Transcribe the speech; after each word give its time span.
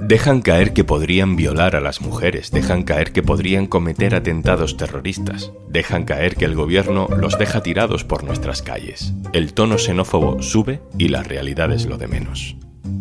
Dejan 0.00 0.40
caer 0.42 0.72
que 0.72 0.82
podrían 0.82 1.36
violar 1.36 1.76
a 1.76 1.80
las 1.80 2.00
mujeres, 2.00 2.50
dejan 2.50 2.82
caer 2.82 3.12
que 3.12 3.22
podrían 3.22 3.66
cometer 3.66 4.14
atentados 4.14 4.76
terroristas, 4.76 5.52
dejan 5.68 6.04
caer 6.04 6.34
que 6.34 6.46
el 6.46 6.56
gobierno 6.56 7.06
los 7.16 7.38
deja 7.38 7.62
tirados 7.62 8.02
por 8.02 8.24
nuestras 8.24 8.60
calles. 8.60 9.14
El 9.32 9.54
tono 9.54 9.78
xenófobo 9.78 10.42
sube 10.42 10.80
y 10.98 11.08
la 11.08 11.22
realidad 11.22 11.72
es 11.72 11.86
lo 11.86 11.96
de 11.96 12.08
menos. 12.08 12.56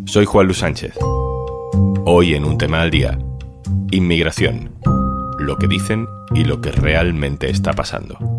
Soy 0.06 0.26
Juan 0.26 0.46
Luis 0.46 0.60
Sánchez. 0.60 0.94
Hoy 2.06 2.36
en 2.36 2.46
un 2.46 2.60
tema 2.60 2.82
al 2.82 2.92
día, 2.92 3.18
inmigración, 3.90 4.76
lo 5.40 5.58
que 5.58 5.68
dicen 5.68 6.06
y 6.36 6.44
lo 6.44 6.62
que 6.62 6.72
realmente 6.72 7.50
está 7.50 7.74
pasando. 7.74 8.39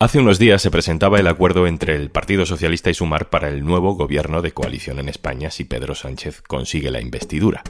Hace 0.00 0.20
unos 0.20 0.38
días 0.38 0.62
se 0.62 0.70
presentaba 0.70 1.18
el 1.18 1.26
acuerdo 1.26 1.66
entre 1.66 1.96
el 1.96 2.08
Partido 2.08 2.46
Socialista 2.46 2.88
y 2.88 2.94
Sumar 2.94 3.30
para 3.30 3.48
el 3.48 3.64
nuevo 3.64 3.96
gobierno 3.96 4.42
de 4.42 4.52
coalición 4.52 5.00
en 5.00 5.08
España 5.08 5.50
si 5.50 5.64
Pedro 5.64 5.96
Sánchez 5.96 6.40
consigue 6.40 6.92
la 6.92 7.00
investidura. 7.00 7.64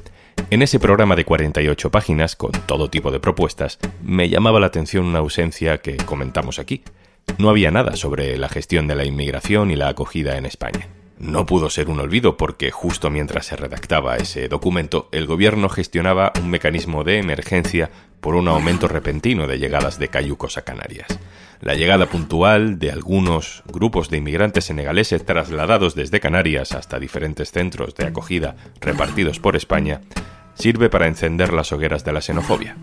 En 0.50 0.60
ese 0.60 0.78
programa 0.78 1.16
de 1.16 1.24
48 1.24 1.90
páginas, 1.90 2.36
con 2.36 2.52
todo 2.52 2.90
tipo 2.90 3.10
de 3.10 3.18
propuestas, 3.18 3.78
me 4.02 4.28
llamaba 4.28 4.60
la 4.60 4.66
atención 4.66 5.06
una 5.06 5.20
ausencia 5.20 5.78
que 5.78 5.96
comentamos 5.96 6.58
aquí. 6.58 6.82
No 7.38 7.48
había 7.48 7.70
nada 7.70 7.96
sobre 7.96 8.36
la 8.36 8.50
gestión 8.50 8.88
de 8.88 8.96
la 8.96 9.06
inmigración 9.06 9.70
y 9.70 9.76
la 9.76 9.88
acogida 9.88 10.36
en 10.36 10.44
España. 10.44 10.86
No 11.18 11.46
pudo 11.46 11.70
ser 11.70 11.88
un 11.88 11.98
olvido 11.98 12.36
porque 12.36 12.70
justo 12.70 13.08
mientras 13.08 13.46
se 13.46 13.56
redactaba 13.56 14.18
ese 14.18 14.48
documento, 14.48 15.08
el 15.12 15.24
gobierno 15.24 15.70
gestionaba 15.70 16.34
un 16.42 16.50
mecanismo 16.50 17.04
de 17.04 17.20
emergencia 17.20 17.90
por 18.20 18.34
un 18.34 18.48
aumento 18.48 18.86
repentino 18.86 19.46
de 19.46 19.58
llegadas 19.58 19.98
de 19.98 20.08
cayucos 20.08 20.58
a 20.58 20.62
Canarias. 20.62 21.18
La 21.60 21.74
llegada 21.74 22.06
puntual 22.06 22.78
de 22.78 22.92
algunos 22.92 23.64
grupos 23.66 24.10
de 24.10 24.18
inmigrantes 24.18 24.66
senegaleses 24.66 25.24
trasladados 25.26 25.94
desde 25.94 26.20
Canarias 26.20 26.72
hasta 26.72 27.00
diferentes 27.00 27.50
centros 27.50 27.94
de 27.96 28.06
acogida 28.06 28.56
repartidos 28.80 29.40
por 29.40 29.56
España 29.56 30.00
sirve 30.54 30.88
para 30.88 31.08
encender 31.08 31.52
las 31.52 31.72
hogueras 31.72 32.04
de 32.04 32.12
la 32.12 32.20
xenofobia. 32.20 32.76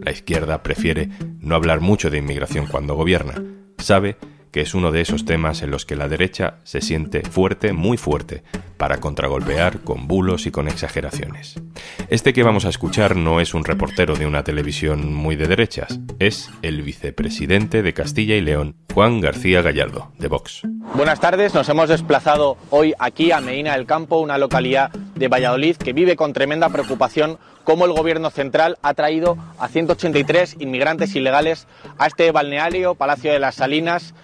La 0.00 0.12
izquierda 0.12 0.62
prefiere 0.62 1.08
no 1.40 1.56
hablar 1.56 1.80
mucho 1.80 2.08
de 2.10 2.18
inmigración 2.18 2.66
cuando 2.66 2.94
gobierna. 2.94 3.34
Sabe 3.78 4.16
que 4.50 4.60
es 4.60 4.74
uno 4.74 4.90
de 4.92 5.00
esos 5.00 5.24
temas 5.24 5.62
en 5.62 5.70
los 5.70 5.84
que 5.84 5.96
la 5.96 6.08
derecha 6.08 6.54
se 6.64 6.80
siente 6.80 7.22
fuerte, 7.22 7.72
muy 7.72 7.96
fuerte, 7.96 8.42
para 8.76 8.98
contragolpear 8.98 9.80
con 9.80 10.08
bulos 10.08 10.46
y 10.46 10.50
con 10.50 10.68
exageraciones. 10.68 11.60
Este 12.08 12.32
que 12.32 12.42
vamos 12.42 12.64
a 12.64 12.70
escuchar 12.70 13.16
no 13.16 13.40
es 13.40 13.54
un 13.54 13.64
reportero 13.64 14.16
de 14.16 14.26
una 14.26 14.42
televisión 14.42 15.12
muy 15.12 15.36
de 15.36 15.46
derechas, 15.46 16.00
es 16.18 16.50
el 16.62 16.82
vicepresidente 16.82 17.82
de 17.82 17.92
Castilla 17.92 18.36
y 18.36 18.40
León, 18.40 18.76
Juan 18.94 19.20
García 19.20 19.62
Gallardo, 19.62 20.12
de 20.18 20.28
Vox. 20.28 20.62
Buenas 20.94 21.20
tardes, 21.20 21.54
nos 21.54 21.68
hemos 21.68 21.88
desplazado 21.88 22.56
hoy 22.70 22.94
aquí 22.98 23.32
a 23.32 23.40
Medina 23.40 23.74
del 23.74 23.86
Campo, 23.86 24.18
una 24.18 24.38
localidad 24.38 24.90
de 25.20 25.28
Valladolid 25.28 25.76
que 25.76 25.92
vive 25.92 26.16
con 26.16 26.32
tremenda 26.32 26.70
preocupación 26.70 27.38
cómo 27.62 27.84
el 27.84 27.92
gobierno 27.92 28.30
central 28.30 28.78
ha 28.82 28.94
traído 28.94 29.36
a 29.58 29.68
183 29.68 30.56
inmigrantes 30.60 31.14
ilegales 31.14 31.68
a 31.98 32.06
este 32.06 32.32
balneario, 32.32 32.94
Palacio 32.94 33.30
de 33.30 33.38
las 33.38 33.56
Salinas, 33.56 34.14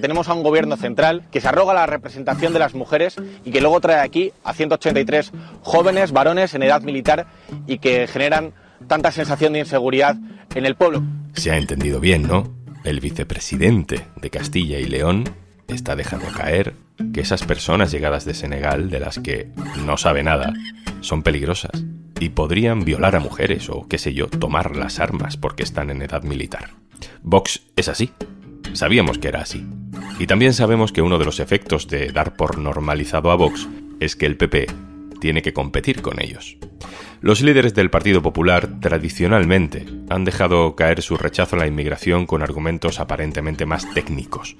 tenemos 0.00 0.28
a 0.28 0.32
un 0.32 0.42
gobierno 0.42 0.78
central 0.78 1.24
que 1.30 1.42
se 1.42 1.48
arroga 1.48 1.74
la 1.74 1.84
representación 1.84 2.54
de 2.54 2.60
las 2.60 2.74
mujeres 2.74 3.16
y 3.44 3.50
que 3.50 3.60
luego 3.60 3.78
trae 3.80 4.00
aquí 4.00 4.32
a 4.42 4.54
183 4.54 5.32
jóvenes, 5.60 6.12
varones 6.12 6.54
en 6.54 6.62
edad 6.62 6.80
militar 6.80 7.26
y 7.66 7.78
que 7.78 8.06
generan 8.06 8.54
tanta 8.86 9.12
sensación 9.12 9.52
de 9.52 9.60
inseguridad 9.60 10.16
en 10.54 10.64
el 10.64 10.76
pueblo. 10.76 11.02
Se 11.34 11.50
ha 11.50 11.58
entendido 11.58 12.00
bien, 12.00 12.26
¿no? 12.26 12.54
El 12.84 13.00
vicepresidente 13.00 14.06
de 14.16 14.30
Castilla 14.30 14.78
y 14.78 14.86
León 14.86 15.24
está 15.68 15.94
dejando 15.96 16.26
caer 16.32 16.74
que 17.12 17.20
esas 17.20 17.44
personas 17.44 17.92
llegadas 17.92 18.24
de 18.24 18.34
Senegal, 18.34 18.90
de 18.90 19.00
las 19.00 19.18
que 19.18 19.50
no 19.84 19.96
sabe 19.96 20.22
nada, 20.22 20.52
son 21.00 21.22
peligrosas 21.22 21.84
y 22.20 22.30
podrían 22.30 22.84
violar 22.84 23.14
a 23.14 23.20
mujeres 23.20 23.68
o, 23.70 23.86
qué 23.88 23.98
sé 23.98 24.12
yo, 24.14 24.26
tomar 24.26 24.76
las 24.76 24.98
armas 24.98 25.36
porque 25.36 25.62
están 25.62 25.90
en 25.90 26.02
edad 26.02 26.22
militar. 26.22 26.70
Vox 27.22 27.62
es 27.76 27.88
así, 27.88 28.10
Sabíamos 28.72 29.18
que 29.18 29.28
era 29.28 29.40
así. 29.40 29.66
Y 30.18 30.26
también 30.26 30.52
sabemos 30.52 30.92
que 30.92 31.02
uno 31.02 31.18
de 31.18 31.24
los 31.24 31.40
efectos 31.40 31.88
de 31.88 32.12
dar 32.12 32.36
por 32.36 32.58
normalizado 32.58 33.30
a 33.30 33.36
Vox 33.36 33.68
es 34.00 34.16
que 34.16 34.26
el 34.26 34.36
PP 34.36 34.66
tiene 35.20 35.42
que 35.42 35.52
competir 35.52 36.02
con 36.02 36.22
ellos. 36.22 36.56
Los 37.20 37.40
líderes 37.40 37.74
del 37.74 37.90
Partido 37.90 38.22
Popular 38.22 38.78
tradicionalmente 38.80 39.84
han 40.08 40.24
dejado 40.24 40.76
caer 40.76 41.02
su 41.02 41.16
rechazo 41.16 41.56
a 41.56 41.58
la 41.58 41.66
inmigración 41.66 42.26
con 42.26 42.42
argumentos 42.42 43.00
aparentemente 43.00 43.66
más 43.66 43.92
técnicos, 43.94 44.56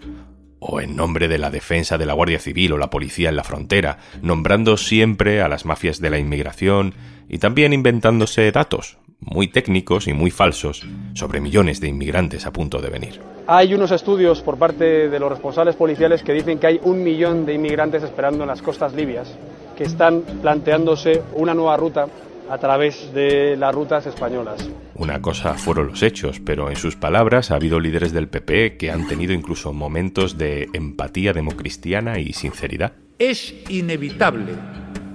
o 0.61 0.81
en 0.81 0.97
nombre 0.97 1.29
de 1.29 1.39
la 1.39 1.51
defensa 1.51 1.99
de 1.99 2.07
la 2.07 2.15
Guardia 2.15 2.39
Civil 2.39 2.73
o 2.73 2.79
la 2.79 2.91
policía 2.91 3.29
en 3.29 3.37
la 3.37 3.45
frontera, 3.45 3.99
nombrando 4.23 4.77
siempre 4.77 5.43
a 5.43 5.49
las 5.49 5.65
mafias 5.65 6.01
de 6.01 6.11
la 6.11 6.19
inmigración 6.19 6.95
y 7.29 7.39
también 7.39 7.73
inventándose 7.73 8.51
datos, 8.51 8.99
muy 9.21 9.49
técnicos 9.49 10.07
y 10.09 10.13
muy 10.13 10.31
falsos 10.31 10.87
sobre 11.15 11.41
millones 11.41 11.81
de 11.81 11.89
inmigrantes 11.89 12.47
a 12.47 12.53
punto 12.53 12.81
de 12.81 12.91
venir. 12.91 13.21
Hay 13.47 13.75
unos 13.75 13.91
estudios 13.91 14.43
por 14.43 14.59
parte 14.59 15.09
de 15.09 15.19
los 15.19 15.31
responsables 15.31 15.77
policiales 15.77 16.23
que 16.23 16.33
dicen 16.33 16.59
que 16.59 16.67
hay 16.67 16.81
un 16.83 17.03
millón 17.03 17.47
de 17.47 17.55
inmigrantes 17.55 18.03
esperando 18.03 18.45
en 18.45 18.49
las 18.49 18.63
costas 18.63 18.95
libias, 18.95 19.35
que 19.77 19.85
están 19.85 20.23
planteándose 20.43 21.23
una 21.35 21.55
nueva 21.55 21.77
ruta 21.77 22.07
a 22.51 22.59
través 22.59 23.13
de 23.13 23.57
las 23.57 23.75
rutas 23.75 24.07
españolas. 24.07 24.69
Una 24.99 25.23
cosa 25.23 25.55
fueron 25.55 25.87
los 25.87 26.03
hechos, 26.03 26.41
pero 26.41 26.71
en 26.71 26.77
sus 26.77 26.97
palabras 26.97 27.53
ha 27.53 27.55
habido 27.55 27.79
líderes 27.79 28.13
del 28.13 28.27
PP 28.27 28.77
que 28.77 28.91
han 28.91 29.07
tenido 29.07 29.33
incluso 29.33 29.73
momentos 29.73 30.39
de 30.39 30.69
empatía 30.73 31.33
democristiana 31.33 32.19
y 32.19 32.33
sinceridad. 32.33 32.95
Es 33.17 33.55
inevitable 33.69 34.55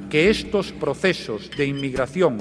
que 0.10 0.30
estos 0.30 0.72
procesos 0.72 1.52
de 1.58 1.68
inmigración 1.68 2.38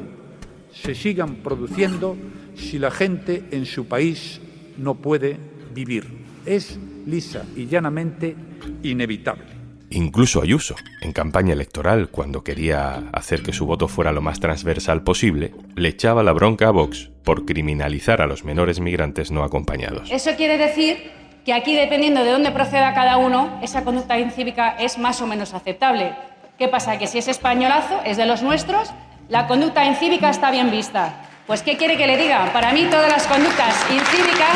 se 0.72 0.94
sigan 0.94 1.36
produciendo 1.36 2.16
si 2.54 2.78
la 2.78 2.92
gente 2.92 3.42
en 3.50 3.66
su 3.66 3.86
país 3.86 4.40
no 4.78 4.94
puede 4.94 5.36
vivir. 5.74 6.06
Es 6.46 6.78
lisa 7.06 7.44
y 7.56 7.66
llanamente 7.66 8.36
inevitable. 8.84 9.46
Incluso 9.90 10.42
Ayuso, 10.42 10.76
en 11.00 11.12
campaña 11.12 11.54
electoral, 11.54 12.08
cuando 12.08 12.44
quería 12.44 13.10
hacer 13.12 13.42
que 13.42 13.52
su 13.52 13.66
voto 13.66 13.88
fuera 13.88 14.12
lo 14.12 14.22
más 14.22 14.38
transversal 14.38 15.02
posible, 15.02 15.52
le 15.74 15.88
echaba 15.88 16.22
la 16.22 16.32
bronca 16.32 16.68
a 16.68 16.70
Vox 16.70 17.11
por 17.24 17.44
criminalizar 17.44 18.20
a 18.20 18.26
los 18.26 18.44
menores 18.44 18.80
migrantes 18.80 19.30
no 19.30 19.44
acompañados. 19.44 20.10
Eso 20.10 20.30
quiere 20.36 20.58
decir 20.58 21.10
que 21.44 21.52
aquí, 21.52 21.74
dependiendo 21.74 22.24
de 22.24 22.30
dónde 22.30 22.50
proceda 22.50 22.94
cada 22.94 23.16
uno, 23.16 23.58
esa 23.62 23.84
conducta 23.84 24.18
incívica 24.18 24.76
es 24.78 24.98
más 24.98 25.20
o 25.20 25.26
menos 25.26 25.54
aceptable. 25.54 26.14
¿Qué 26.58 26.68
pasa? 26.68 26.98
Que 26.98 27.06
si 27.06 27.18
es 27.18 27.28
españolazo, 27.28 28.00
es 28.04 28.16
de 28.16 28.26
los 28.26 28.42
nuestros, 28.42 28.90
la 29.28 29.46
conducta 29.46 29.84
incívica 29.84 30.30
está 30.30 30.50
bien 30.50 30.70
vista. 30.70 31.28
Pues, 31.46 31.62
¿qué 31.62 31.76
quiere 31.76 31.96
que 31.96 32.06
le 32.06 32.16
diga? 32.16 32.52
Para 32.52 32.72
mí 32.72 32.86
todas 32.90 33.10
las 33.10 33.26
conductas 33.26 33.74
incívicas, 33.90 34.54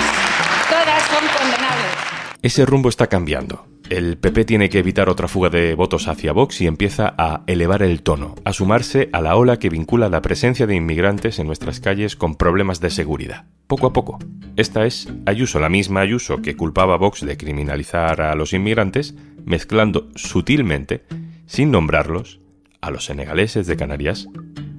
todas 0.68 1.02
son 1.02 1.26
condenables. 1.38 1.86
Ese 2.42 2.64
rumbo 2.64 2.88
está 2.88 3.08
cambiando. 3.08 3.66
El 3.88 4.18
PP 4.18 4.44
tiene 4.44 4.68
que 4.68 4.80
evitar 4.80 5.08
otra 5.08 5.28
fuga 5.28 5.48
de 5.48 5.76
votos 5.76 6.08
hacia 6.08 6.32
Vox 6.32 6.60
y 6.60 6.66
empieza 6.66 7.14
a 7.16 7.44
elevar 7.46 7.82
el 7.82 8.02
tono, 8.02 8.34
a 8.44 8.52
sumarse 8.52 9.08
a 9.12 9.20
la 9.20 9.36
ola 9.36 9.60
que 9.60 9.70
vincula 9.70 10.08
la 10.08 10.22
presencia 10.22 10.66
de 10.66 10.74
inmigrantes 10.74 11.38
en 11.38 11.46
nuestras 11.46 11.78
calles 11.78 12.16
con 12.16 12.34
problemas 12.34 12.80
de 12.80 12.90
seguridad. 12.90 13.44
Poco 13.68 13.86
a 13.86 13.92
poco. 13.92 14.18
Esta 14.56 14.86
es 14.86 15.08
Ayuso, 15.24 15.60
la 15.60 15.68
misma 15.68 16.00
Ayuso 16.00 16.42
que 16.42 16.56
culpaba 16.56 16.94
a 16.94 16.98
Vox 16.98 17.24
de 17.24 17.36
criminalizar 17.36 18.20
a 18.22 18.34
los 18.34 18.52
inmigrantes, 18.52 19.14
mezclando 19.44 20.08
sutilmente, 20.16 21.04
sin 21.46 21.70
nombrarlos, 21.70 22.40
a 22.80 22.90
los 22.90 23.04
senegaleses 23.04 23.68
de 23.68 23.76
Canarias 23.76 24.26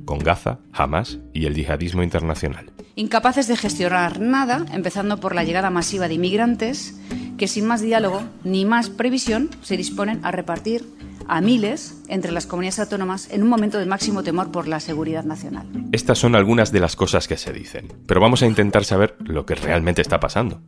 con 0.04 0.19
Gaza, 0.19 0.59
Hamas 0.74 1.19
y 1.33 1.45
el 1.45 1.56
yihadismo 1.56 2.04
internacional. 2.04 2.71
Incapaces 2.95 3.48
de 3.48 3.56
gestionar 3.56 4.19
nada, 4.19 4.65
empezando 4.74 5.19
por 5.19 5.36
la 5.36 5.44
llegada 5.44 5.69
masiva 5.69 6.07
de 6.07 6.15
inmigrantes 6.15 7.00
que 7.38 7.48
sin 7.48 7.66
más 7.66 7.81
diálogo 7.81 8.24
ni 8.44 8.66
más 8.66 8.89
previsión 8.89 9.50
se 9.62 9.78
disponen 9.78 10.19
a 10.24 10.31
repartir 10.31 10.86
a 11.28 11.42
miles 11.42 12.01
entre 12.07 12.31
las 12.31 12.48
comunidades 12.48 12.80
autónomas 12.80 13.31
en 13.31 13.44
un 13.44 13.50
momento 13.50 13.78
de 13.78 13.86
máximo 13.86 14.24
temor 14.24 14.51
por 14.51 14.68
la 14.68 14.80
seguridad 14.80 15.24
nacional. 15.24 15.68
Estas 15.92 16.18
son 16.18 16.36
algunas 16.36 16.72
de 16.72 16.80
las 16.80 16.95
cosas 16.95 17.28
que 17.28 17.38
se 17.38 17.54
dicen, 17.54 17.92
pero 18.06 18.22
vamos 18.22 18.42
a 18.42 18.48
intentar 18.48 18.86
saber 18.86 19.16
lo 19.19 19.45
que 19.45 19.56
realmente 19.56 20.01
está 20.01 20.19
pasando. 20.19 20.62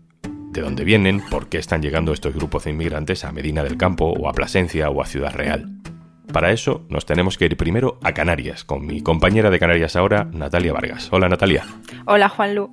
De 0.51 0.62
dónde 0.62 0.83
vienen, 0.83 1.21
por 1.30 1.48
qué 1.48 1.57
están 1.60 1.81
llegando 1.81 2.12
estos 2.12 2.33
grupos 2.33 2.63
de 2.63 2.72
inmigrantes 2.72 3.24
a 3.24 3.31
Medina 3.31 3.63
del 3.63 3.77
Campo 3.77 4.06
o 4.06 4.27
a 4.27 4.33
Plasencia 4.33 4.89
o 4.89 5.01
a 5.01 5.06
Ciudad 5.06 5.33
Real. 5.33 5.69
Para 6.33 6.51
eso 6.51 6.86
nos 6.89 7.06
tenemos 7.06 7.38
que 7.38 7.45
ir 7.45 7.57
primero 7.57 8.00
a 8.04 8.13
Canarias, 8.13 8.63
con 8.63 8.86
mi 8.86 9.01
compañera 9.01 9.50
de 9.50 9.60
Canarias 9.60 9.95
ahora, 9.95 10.25
Natalia 10.31 10.74
Vargas. 10.74 11.10
Hola 11.12 11.30
Natalia. 11.30 11.65
Hola 12.06 12.30
Juanlu. 12.30 12.72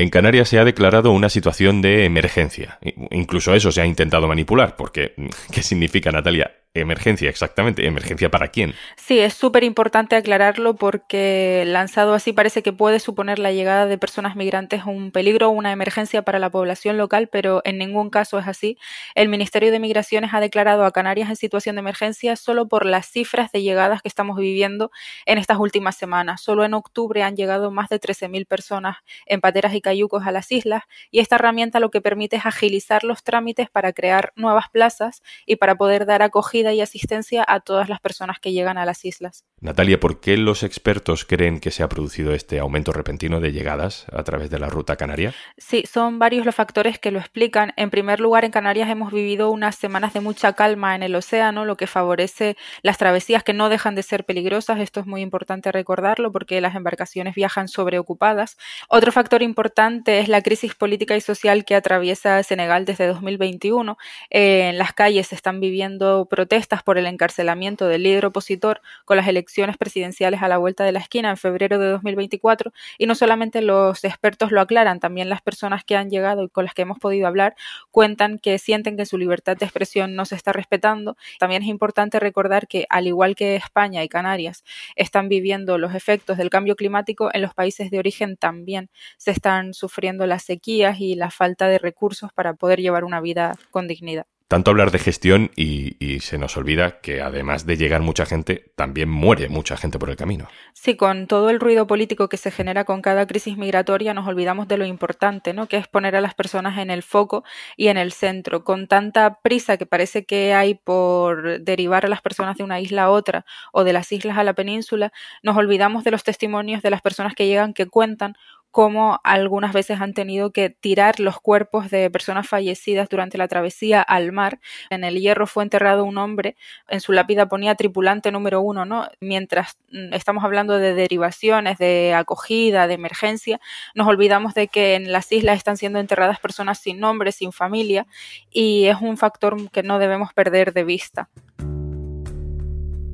En 0.00 0.08
Canarias 0.08 0.48
se 0.48 0.58
ha 0.58 0.64
declarado 0.64 1.12
una 1.12 1.28
situación 1.28 1.82
de 1.82 2.06
emergencia. 2.06 2.78
Incluso 3.10 3.54
eso 3.54 3.70
se 3.70 3.82
ha 3.82 3.86
intentado 3.86 4.26
manipular, 4.26 4.74
porque 4.74 5.12
¿qué 5.52 5.62
significa, 5.62 6.10
Natalia? 6.10 6.59
Emergencia, 6.74 7.28
exactamente. 7.28 7.84
¿Emergencia 7.84 8.30
para 8.30 8.48
quién? 8.48 8.74
Sí, 8.96 9.18
es 9.18 9.34
súper 9.34 9.64
importante 9.64 10.14
aclararlo 10.14 10.76
porque 10.76 11.64
lanzado 11.66 12.14
así 12.14 12.32
parece 12.32 12.62
que 12.62 12.72
puede 12.72 13.00
suponer 13.00 13.40
la 13.40 13.50
llegada 13.50 13.86
de 13.86 13.98
personas 13.98 14.36
migrantes 14.36 14.84
un 14.84 15.10
peligro 15.10 15.48
o 15.48 15.50
una 15.50 15.72
emergencia 15.72 16.22
para 16.22 16.38
la 16.38 16.48
población 16.48 16.96
local, 16.96 17.28
pero 17.28 17.60
en 17.64 17.78
ningún 17.78 18.08
caso 18.08 18.38
es 18.38 18.46
así. 18.46 18.78
El 19.16 19.28
Ministerio 19.28 19.72
de 19.72 19.80
Migraciones 19.80 20.32
ha 20.32 20.38
declarado 20.38 20.84
a 20.84 20.92
Canarias 20.92 21.28
en 21.28 21.36
situación 21.36 21.74
de 21.74 21.80
emergencia 21.80 22.36
solo 22.36 22.68
por 22.68 22.86
las 22.86 23.06
cifras 23.06 23.50
de 23.50 23.62
llegadas 23.62 24.00
que 24.00 24.08
estamos 24.08 24.36
viviendo 24.36 24.92
en 25.26 25.38
estas 25.38 25.58
últimas 25.58 25.96
semanas. 25.96 26.40
Solo 26.40 26.64
en 26.64 26.74
octubre 26.74 27.24
han 27.24 27.34
llegado 27.34 27.72
más 27.72 27.88
de 27.88 27.98
13.000 27.98 28.46
personas 28.46 28.98
en 29.26 29.40
pateras 29.40 29.74
y 29.74 29.80
cayucos 29.80 30.24
a 30.24 30.30
las 30.30 30.52
islas 30.52 30.84
y 31.10 31.18
esta 31.18 31.34
herramienta 31.34 31.80
lo 31.80 31.90
que 31.90 32.00
permite 32.00 32.36
es 32.36 32.46
agilizar 32.46 33.02
los 33.02 33.24
trámites 33.24 33.68
para 33.68 33.92
crear 33.92 34.32
nuevas 34.36 34.68
plazas 34.68 35.22
y 35.46 35.56
para 35.56 35.74
poder 35.74 36.06
dar 36.06 36.22
acogida 36.22 36.59
y 36.72 36.80
asistencia 36.80 37.44
a 37.46 37.60
todas 37.60 37.88
las 37.88 38.00
personas 38.00 38.38
que 38.38 38.52
llegan 38.52 38.78
a 38.78 38.84
las 38.84 39.04
islas. 39.04 39.44
Natalia, 39.60 40.00
¿por 40.00 40.20
qué 40.20 40.36
los 40.36 40.62
expertos 40.62 41.24
creen 41.24 41.60
que 41.60 41.70
se 41.70 41.82
ha 41.82 41.88
producido 41.88 42.32
este 42.32 42.58
aumento 42.58 42.92
repentino 42.92 43.40
de 43.40 43.52
llegadas 43.52 44.06
a 44.12 44.22
través 44.24 44.48
de 44.50 44.58
la 44.58 44.68
ruta 44.68 44.96
canaria? 44.96 45.34
Sí, 45.58 45.84
son 45.90 46.18
varios 46.18 46.46
los 46.46 46.54
factores 46.54 46.98
que 46.98 47.10
lo 47.10 47.18
explican. 47.18 47.72
En 47.76 47.90
primer 47.90 48.20
lugar, 48.20 48.44
en 48.44 48.52
Canarias 48.52 48.88
hemos 48.88 49.12
vivido 49.12 49.50
unas 49.50 49.76
semanas 49.76 50.14
de 50.14 50.20
mucha 50.20 50.54
calma 50.54 50.94
en 50.94 51.02
el 51.02 51.14
océano, 51.14 51.64
lo 51.64 51.76
que 51.76 51.86
favorece 51.86 52.56
las 52.82 52.98
travesías 52.98 53.44
que 53.44 53.52
no 53.52 53.68
dejan 53.68 53.94
de 53.94 54.02
ser 54.02 54.24
peligrosas. 54.24 54.80
Esto 54.80 55.00
es 55.00 55.06
muy 55.06 55.20
importante 55.20 55.72
recordarlo 55.72 56.32
porque 56.32 56.60
las 56.60 56.74
embarcaciones 56.74 57.34
viajan 57.34 57.68
sobreocupadas. 57.68 58.56
Otro 58.88 59.12
factor 59.12 59.42
importante 59.42 60.20
es 60.20 60.28
la 60.28 60.42
crisis 60.42 60.74
política 60.74 61.16
y 61.16 61.20
social 61.20 61.64
que 61.64 61.74
atraviesa 61.74 62.42
Senegal 62.42 62.84
desde 62.84 63.06
2021. 63.06 63.98
en 64.30 64.78
las 64.78 64.92
calles 64.92 65.28
se 65.28 65.34
están 65.34 65.60
viviendo 65.60 66.26
protestas 66.30 66.49
protestas 66.50 66.82
por 66.82 66.98
el 66.98 67.06
encarcelamiento 67.06 67.86
del 67.86 68.02
líder 68.02 68.26
opositor 68.26 68.80
con 69.04 69.16
las 69.16 69.28
elecciones 69.28 69.76
presidenciales 69.76 70.42
a 70.42 70.48
la 70.48 70.58
vuelta 70.58 70.82
de 70.82 70.90
la 70.90 70.98
esquina 70.98 71.30
en 71.30 71.36
febrero 71.36 71.78
de 71.78 71.86
2024 71.86 72.72
y 72.98 73.06
no 73.06 73.14
solamente 73.14 73.62
los 73.62 74.02
expertos 74.02 74.50
lo 74.50 74.60
aclaran, 74.60 74.98
también 74.98 75.28
las 75.28 75.42
personas 75.42 75.84
que 75.84 75.94
han 75.94 76.10
llegado 76.10 76.42
y 76.42 76.48
con 76.48 76.64
las 76.64 76.74
que 76.74 76.82
hemos 76.82 76.98
podido 76.98 77.28
hablar 77.28 77.54
cuentan 77.92 78.40
que 78.40 78.58
sienten 78.58 78.96
que 78.96 79.06
su 79.06 79.16
libertad 79.16 79.56
de 79.56 79.64
expresión 79.64 80.16
no 80.16 80.24
se 80.24 80.34
está 80.34 80.52
respetando. 80.52 81.16
También 81.38 81.62
es 81.62 81.68
importante 81.68 82.18
recordar 82.18 82.66
que 82.66 82.84
al 82.90 83.06
igual 83.06 83.36
que 83.36 83.54
España 83.54 84.02
y 84.02 84.08
Canarias 84.08 84.64
están 84.96 85.28
viviendo 85.28 85.78
los 85.78 85.94
efectos 85.94 86.36
del 86.36 86.50
cambio 86.50 86.74
climático, 86.74 87.30
en 87.32 87.42
los 87.42 87.54
países 87.54 87.92
de 87.92 88.00
origen 88.00 88.36
también 88.36 88.90
se 89.18 89.30
están 89.30 89.72
sufriendo 89.72 90.26
las 90.26 90.42
sequías 90.42 90.98
y 90.98 91.14
la 91.14 91.30
falta 91.30 91.68
de 91.68 91.78
recursos 91.78 92.32
para 92.32 92.54
poder 92.54 92.80
llevar 92.80 93.04
una 93.04 93.20
vida 93.20 93.54
con 93.70 93.86
dignidad 93.86 94.26
tanto 94.50 94.72
hablar 94.72 94.90
de 94.90 94.98
gestión 94.98 95.52
y, 95.54 96.18
se 96.22 96.36
nos 96.36 96.56
olvida 96.56 97.00
que 97.00 97.22
además 97.22 97.66
de 97.66 97.76
llegar 97.76 98.00
mucha 98.00 98.26
gente, 98.26 98.72
también 98.74 99.08
muere 99.08 99.48
mucha 99.48 99.76
gente 99.76 99.96
por 99.96 100.10
el 100.10 100.16
camino. 100.16 100.48
Sí, 100.72 100.96
con 100.96 101.28
todo 101.28 101.50
el 101.50 101.60
ruido 101.60 101.86
político 101.86 102.28
que 102.28 102.36
se 102.36 102.50
genera 102.50 102.84
con 102.84 103.00
cada 103.00 103.28
crisis 103.28 103.56
migratoria 103.56 104.12
nos 104.12 104.26
olvidamos 104.26 104.66
de 104.66 104.76
lo 104.76 104.86
importante, 104.86 105.54
¿no? 105.54 105.68
Que 105.68 105.76
es 105.76 105.86
poner 105.86 106.16
a 106.16 106.20
las 106.20 106.34
personas 106.34 106.78
en 106.78 106.90
el 106.90 107.04
foco 107.04 107.44
y 107.76 107.88
en 107.88 107.96
el 107.96 108.10
centro. 108.10 108.64
Con 108.64 108.88
tanta 108.88 109.38
prisa 109.40 109.76
que 109.76 109.86
parece 109.86 110.24
que 110.24 110.52
hay 110.52 110.74
por 110.74 111.60
derivar 111.60 112.04
a 112.04 112.08
las 112.08 112.20
personas 112.20 112.56
de 112.56 112.64
una 112.64 112.80
isla 112.80 113.04
a 113.04 113.10
otra 113.10 113.44
o 113.72 113.84
de 113.84 113.92
las 113.92 114.10
islas 114.10 114.36
a 114.36 114.42
la 114.42 114.54
península, 114.54 115.12
nos 115.44 115.56
olvidamos 115.56 116.02
de 116.02 116.10
los 116.10 116.24
testimonios 116.24 116.82
de 116.82 116.90
las 116.90 117.02
personas 117.02 117.36
que 117.36 117.46
llegan 117.46 117.72
que 117.72 117.86
cuentan 117.86 118.34
cómo 118.70 119.20
algunas 119.24 119.72
veces 119.72 120.00
han 120.00 120.14
tenido 120.14 120.52
que 120.52 120.70
tirar 120.70 121.20
los 121.20 121.40
cuerpos 121.40 121.90
de 121.90 122.10
personas 122.10 122.48
fallecidas 122.48 123.08
durante 123.08 123.38
la 123.38 123.48
travesía 123.48 124.00
al 124.00 124.32
mar. 124.32 124.60
En 124.90 125.04
el 125.04 125.20
hierro 125.20 125.46
fue 125.46 125.64
enterrado 125.64 126.04
un 126.04 126.18
hombre, 126.18 126.56
en 126.88 127.00
su 127.00 127.12
lápida 127.12 127.48
ponía 127.48 127.74
tripulante 127.74 128.30
número 128.30 128.60
uno, 128.60 128.84
¿no? 128.84 129.08
Mientras 129.20 129.76
mm, 129.90 130.14
estamos 130.14 130.44
hablando 130.44 130.78
de 130.78 130.94
derivaciones, 130.94 131.78
de 131.78 132.14
acogida, 132.14 132.86
de 132.86 132.94
emergencia, 132.94 133.60
nos 133.94 134.06
olvidamos 134.06 134.54
de 134.54 134.68
que 134.68 134.94
en 134.94 135.12
las 135.12 135.30
islas 135.32 135.56
están 135.56 135.76
siendo 135.76 135.98
enterradas 135.98 136.38
personas 136.38 136.78
sin 136.78 137.00
nombre, 137.00 137.32
sin 137.32 137.52
familia, 137.52 138.06
y 138.50 138.86
es 138.86 138.96
un 139.00 139.16
factor 139.16 139.70
que 139.70 139.82
no 139.82 139.98
debemos 139.98 140.32
perder 140.32 140.72
de 140.72 140.84
vista. 140.84 141.28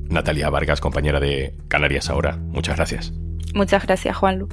Natalia 0.09 0.49
Vargas, 0.49 0.79
compañera 0.79 1.19
de 1.19 1.55
Canarias 1.67 2.09
Ahora, 2.09 2.37
muchas 2.37 2.77
gracias. 2.77 3.11
Muchas 3.53 3.85
gracias, 3.85 4.15
Juanlu. 4.15 4.47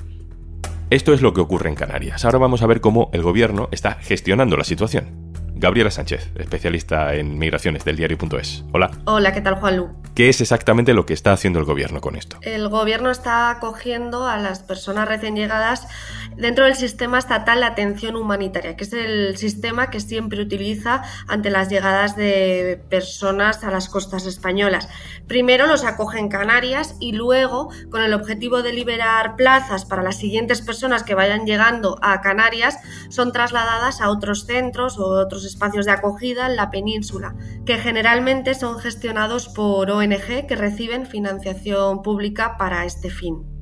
Esto 0.90 1.14
es 1.14 1.22
lo 1.22 1.32
que 1.32 1.40
ocurre 1.40 1.70
en 1.70 1.74
Canarias. 1.74 2.24
Ahora 2.24 2.38
vamos 2.38 2.62
a 2.62 2.66
ver 2.66 2.80
cómo 2.80 3.10
el 3.14 3.22
gobierno 3.22 3.68
está 3.72 3.94
gestionando 3.94 4.56
la 4.56 4.64
situación. 4.64 5.32
Gabriela 5.56 5.90
Sánchez, 5.90 6.30
especialista 6.36 7.14
en 7.14 7.38
migraciones 7.38 7.84
del 7.84 7.96
diario.es. 7.96 8.64
Hola. 8.72 8.90
Hola, 9.06 9.32
¿qué 9.32 9.40
tal, 9.40 9.54
Juanlu? 9.54 9.88
¿Qué 10.14 10.28
es 10.28 10.40
exactamente 10.40 10.92
lo 10.92 11.06
que 11.06 11.14
está 11.14 11.32
haciendo 11.32 11.58
el 11.58 11.64
gobierno 11.64 12.00
con 12.00 12.16
esto? 12.16 12.36
El 12.42 12.68
gobierno 12.68 13.10
está 13.10 13.50
acogiendo 13.50 14.26
a 14.26 14.36
las 14.36 14.60
personas 14.60 15.08
recién 15.08 15.36
llegadas 15.36 15.88
dentro 16.36 16.64
del 16.64 16.74
sistema 16.74 17.18
estatal 17.18 17.60
de 17.60 17.66
atención 17.66 18.16
humanitaria, 18.16 18.76
que 18.76 18.84
es 18.84 18.92
el 18.92 19.36
sistema 19.36 19.90
que 19.90 20.00
siempre 20.00 20.40
utiliza 20.40 21.02
ante 21.28 21.50
las 21.50 21.68
llegadas 21.68 22.16
de 22.16 22.82
personas 22.88 23.64
a 23.64 23.70
las 23.70 23.88
costas 23.88 24.26
españolas. 24.26 24.88
Primero 25.26 25.66
los 25.66 25.84
acoge 25.84 26.18
en 26.18 26.28
Canarias 26.28 26.96
y 27.00 27.12
luego, 27.12 27.70
con 27.90 28.02
el 28.02 28.14
objetivo 28.14 28.62
de 28.62 28.72
liberar 28.72 29.36
plazas 29.36 29.84
para 29.84 30.02
las 30.02 30.18
siguientes 30.18 30.60
personas 30.60 31.02
que 31.02 31.14
vayan 31.14 31.46
llegando 31.46 31.98
a 32.02 32.20
Canarias, 32.20 32.78
son 33.08 33.32
trasladadas 33.32 34.00
a 34.00 34.10
otros 34.10 34.46
centros 34.46 34.98
o 34.98 35.06
otros 35.06 35.44
espacios 35.44 35.86
de 35.86 35.92
acogida 35.92 36.46
en 36.46 36.56
la 36.56 36.70
península, 36.70 37.34
que 37.64 37.78
generalmente 37.78 38.54
son 38.54 38.78
gestionados 38.78 39.48
por 39.48 39.90
ONG 39.90 40.46
que 40.46 40.56
reciben 40.56 41.06
financiación 41.06 42.02
pública 42.02 42.56
para 42.58 42.84
este 42.84 43.10
fin. 43.10 43.53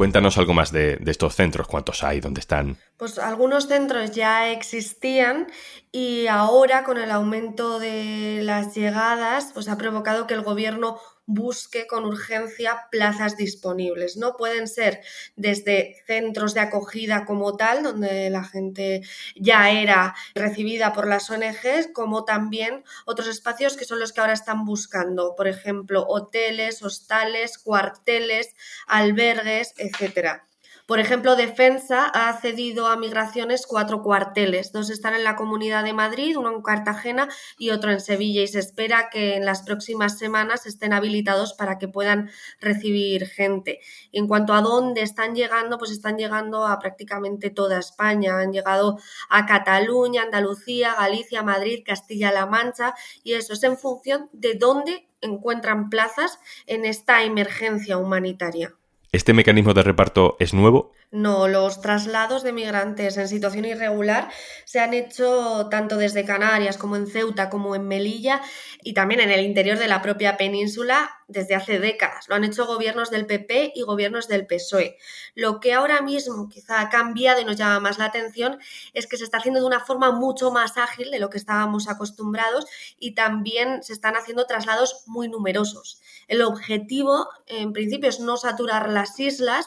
Cuéntanos 0.00 0.38
algo 0.38 0.54
más 0.54 0.72
de, 0.72 0.98
estos 1.04 1.34
centros, 1.34 1.68
cuántos 1.68 2.02
hay, 2.02 2.20
dónde 2.20 2.40
están. 2.40 2.78
Pues 2.96 3.18
algunos 3.18 3.68
centros 3.68 4.12
ya 4.12 4.50
existían 4.50 5.48
y 5.92 6.26
ahora 6.26 6.84
con 6.84 6.96
el 6.96 7.10
aumento 7.10 7.78
de 7.78 8.40
las 8.42 8.74
llegadas, 8.74 9.50
pues 9.52 9.68
ha 9.68 9.76
provocado 9.76 10.26
que 10.26 10.32
el 10.32 10.40
gobierno 10.40 10.98
busque 11.34 11.86
con 11.86 12.04
urgencia 12.04 12.88
plazas 12.90 13.36
disponibles, 13.36 14.16
¿no? 14.16 14.36
Pueden 14.36 14.68
ser 14.68 15.00
desde 15.36 15.96
centros 16.06 16.54
de 16.54 16.60
acogida 16.60 17.24
como 17.24 17.56
tal, 17.56 17.82
donde 17.82 18.30
la 18.30 18.44
gente 18.44 19.02
ya 19.36 19.70
era 19.70 20.14
recibida 20.34 20.92
por 20.92 21.06
las 21.06 21.30
ONGs, 21.30 21.88
como 21.92 22.24
también 22.24 22.84
otros 23.06 23.28
espacios 23.28 23.76
que 23.76 23.84
son 23.84 24.00
los 24.00 24.12
que 24.12 24.20
ahora 24.20 24.32
están 24.34 24.64
buscando, 24.64 25.34
por 25.36 25.48
ejemplo, 25.48 26.04
hoteles, 26.08 26.82
hostales, 26.82 27.58
cuarteles, 27.58 28.54
albergues, 28.86 29.74
etcétera. 29.78 30.49
Por 30.86 30.98
ejemplo, 30.98 31.36
Defensa 31.36 32.06
ha 32.06 32.32
cedido 32.40 32.86
a 32.88 32.96
migraciones 32.96 33.66
cuatro 33.66 34.02
cuarteles. 34.02 34.72
Dos 34.72 34.90
están 34.90 35.14
en 35.14 35.24
la 35.24 35.36
Comunidad 35.36 35.84
de 35.84 35.92
Madrid, 35.92 36.36
uno 36.36 36.50
en 36.50 36.62
Cartagena 36.62 37.28
y 37.58 37.70
otro 37.70 37.92
en 37.92 38.00
Sevilla. 38.00 38.42
Y 38.42 38.48
se 38.48 38.58
espera 38.58 39.08
que 39.10 39.36
en 39.36 39.44
las 39.44 39.62
próximas 39.62 40.18
semanas 40.18 40.66
estén 40.66 40.92
habilitados 40.92 41.54
para 41.54 41.78
que 41.78 41.88
puedan 41.88 42.30
recibir 42.60 43.26
gente. 43.26 43.80
En 44.12 44.26
cuanto 44.26 44.52
a 44.52 44.62
dónde 44.62 45.02
están 45.02 45.34
llegando, 45.34 45.78
pues 45.78 45.90
están 45.90 46.18
llegando 46.18 46.66
a 46.66 46.78
prácticamente 46.78 47.50
toda 47.50 47.78
España. 47.78 48.38
Han 48.38 48.52
llegado 48.52 48.98
a 49.28 49.46
Cataluña, 49.46 50.22
Andalucía, 50.22 50.94
Galicia, 50.98 51.42
Madrid, 51.42 51.82
Castilla-La 51.84 52.46
Mancha. 52.46 52.94
Y 53.22 53.34
eso 53.34 53.52
es 53.52 53.62
en 53.62 53.78
función 53.78 54.28
de 54.32 54.54
dónde 54.54 55.08
encuentran 55.20 55.90
plazas 55.90 56.38
en 56.66 56.84
esta 56.84 57.22
emergencia 57.22 57.98
humanitaria. 57.98 58.74
¿Este 59.12 59.32
mecanismo 59.32 59.74
de 59.74 59.82
reparto 59.82 60.36
es 60.38 60.54
nuevo? 60.54 60.92
No, 61.10 61.48
los 61.48 61.80
traslados 61.80 62.44
de 62.44 62.52
migrantes 62.52 63.16
en 63.16 63.26
situación 63.26 63.64
irregular 63.64 64.30
se 64.64 64.78
han 64.78 64.94
hecho 64.94 65.66
tanto 65.68 65.96
desde 65.96 66.24
Canarias 66.24 66.78
como 66.78 66.94
en 66.94 67.08
Ceuta 67.08 67.50
como 67.50 67.74
en 67.74 67.88
Melilla 67.88 68.40
y 68.84 68.94
también 68.94 69.20
en 69.20 69.32
el 69.32 69.40
interior 69.40 69.76
de 69.76 69.88
la 69.88 70.02
propia 70.02 70.36
península 70.36 71.10
desde 71.26 71.56
hace 71.56 71.80
décadas. 71.80 72.28
Lo 72.28 72.36
han 72.36 72.44
hecho 72.44 72.66
gobiernos 72.66 73.10
del 73.10 73.26
PP 73.26 73.72
y 73.74 73.82
gobiernos 73.82 74.28
del 74.28 74.46
PSOE. 74.46 74.98
Lo 75.34 75.58
que 75.58 75.72
ahora 75.72 76.00
mismo 76.00 76.48
quizá 76.48 76.80
ha 76.80 76.90
cambiado 76.90 77.40
y 77.40 77.44
nos 77.44 77.56
llama 77.56 77.80
más 77.80 77.98
la 77.98 78.04
atención 78.04 78.58
es 78.94 79.08
que 79.08 79.16
se 79.16 79.24
está 79.24 79.38
haciendo 79.38 79.58
de 79.58 79.66
una 79.66 79.80
forma 79.80 80.12
mucho 80.12 80.52
más 80.52 80.76
ágil 80.76 81.10
de 81.10 81.18
lo 81.18 81.30
que 81.30 81.38
estábamos 81.38 81.88
acostumbrados 81.88 82.66
y 83.00 83.16
también 83.16 83.82
se 83.82 83.92
están 83.92 84.14
haciendo 84.14 84.46
traslados 84.46 85.02
muy 85.06 85.28
numerosos. 85.28 86.00
El 86.28 86.42
objetivo, 86.42 87.28
en 87.46 87.72
principio, 87.72 88.08
es 88.08 88.20
no 88.20 88.36
saturar 88.36 88.88
las 89.00 89.18
islas 89.18 89.66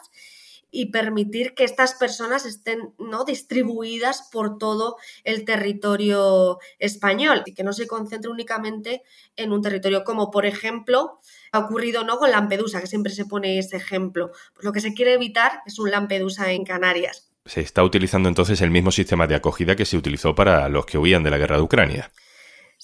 y 0.74 0.88
permitir 0.88 1.54
que 1.54 1.64
estas 1.64 1.94
personas 1.94 2.46
estén 2.48 2.94
¿no? 2.98 3.26
distribuidas 3.26 4.28
por 4.32 4.58
todo 4.58 4.98
el 5.24 5.46
territorio 5.46 6.58
español 6.80 7.44
y 7.46 7.54
que 7.54 7.64
no 7.64 7.74
se 7.74 7.88
concentre 7.88 8.32
únicamente 8.32 9.04
en 9.36 9.52
un 9.52 9.62
territorio 9.62 10.04
como 10.04 10.32
por 10.32 10.48
ejemplo 10.48 11.20
ha 11.52 11.60
ocurrido 11.60 12.04
no 12.04 12.18
con 12.18 12.32
Lampedusa, 12.32 12.82
que 12.82 12.88
siempre 12.88 13.14
se 13.14 13.26
pone 13.26 13.60
ese 13.60 13.78
ejemplo. 13.78 14.32
Pues 14.56 14.66
lo 14.66 14.74
que 14.74 14.82
se 14.82 14.96
quiere 14.96 15.14
evitar 15.14 15.62
es 15.68 15.78
un 15.78 15.92
Lampedusa 15.92 16.52
en 16.52 16.66
Canarias. 16.66 17.30
Se 17.46 17.62
está 17.62 17.84
utilizando 17.84 18.28
entonces 18.28 18.60
el 18.62 18.72
mismo 18.72 18.92
sistema 18.92 19.28
de 19.28 19.36
acogida 19.36 19.76
que 19.76 19.86
se 19.86 19.98
utilizó 19.98 20.34
para 20.34 20.68
los 20.70 20.88
que 20.88 20.98
huían 20.98 21.24
de 21.24 21.30
la 21.30 21.38
guerra 21.38 21.58
de 21.58 21.62
Ucrania. 21.62 22.12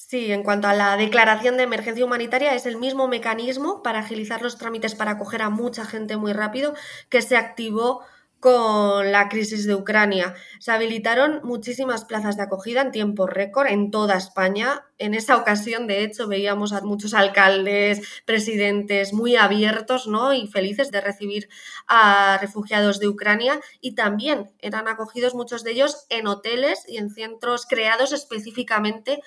Sí, 0.10 0.32
en 0.32 0.42
cuanto 0.42 0.68
a 0.68 0.74
la 0.74 0.98
declaración 0.98 1.56
de 1.56 1.62
emergencia 1.62 2.04
humanitaria, 2.04 2.56
es 2.56 2.66
el 2.66 2.78
mismo 2.78 3.08
mecanismo 3.08 3.84
para 3.84 4.00
agilizar 4.00 4.42
los 4.42 4.58
trámites 4.58 4.96
para 4.96 5.12
acoger 5.12 5.44
a 5.44 5.52
mucha 5.52 5.86
gente 5.86 6.18
muy 6.18 6.34
rápido 6.34 6.74
que 7.10 7.22
se 7.22 7.38
activó 7.38 8.02
con 8.40 9.12
la 9.12 9.30
crisis 9.30 9.68
de 9.68 9.76
Ucrania. 9.76 10.34
Se 10.60 10.72
habilitaron 10.72 11.42
muchísimas 11.44 12.06
plazas 12.06 12.38
de 12.38 12.44
acogida 12.44 12.82
en 12.82 12.92
tiempo 12.92 13.28
récord 13.28 13.68
en 13.68 13.92
toda 13.92 14.18
España. 14.18 14.84
En 14.98 15.14
esa 15.14 15.38
ocasión, 15.38 15.86
de 15.86 16.04
hecho, 16.04 16.28
veíamos 16.28 16.74
a 16.74 16.82
muchos 16.82 17.14
alcaldes, 17.14 18.02
presidentes 18.26 19.14
muy 19.14 19.36
abiertos 19.36 20.08
¿no? 20.08 20.34
y 20.34 20.48
felices 20.48 20.90
de 20.90 21.02
recibir 21.02 21.50
a 21.88 22.40
refugiados 22.42 23.00
de 23.00 23.10
Ucrania 23.10 23.60
y 23.80 23.94
también 23.94 24.50
eran 24.58 24.88
acogidos 24.88 25.36
muchos 25.36 25.64
de 25.64 25.72
ellos 25.72 26.08
en 26.10 26.26
hoteles 26.26 26.84
y 26.88 26.98
en 26.98 27.12
centros 27.12 27.68
creados 27.68 28.12
específicamente 28.12 29.20